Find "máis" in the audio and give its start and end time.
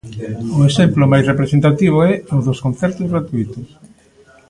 1.11-1.25